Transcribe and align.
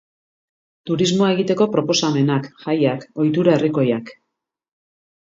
Turismoa 0.89 1.29
egiteko 1.35 1.69
proposamenak, 1.77 2.49
jaiak, 2.65 3.09
ohitura 3.25 3.57
herrikoiak. 3.61 4.15